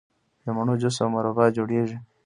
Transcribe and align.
د 0.43 0.45
مڼو 0.55 0.73
جوس 0.81 0.97
او 1.03 1.07
مربا 1.13 1.45
جوړیږي. 1.57 1.97